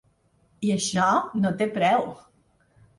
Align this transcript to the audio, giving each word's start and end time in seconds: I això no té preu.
I 0.69 0.71
això 0.77 1.11
no 1.45 1.55
té 1.63 1.71
preu. 1.79 2.13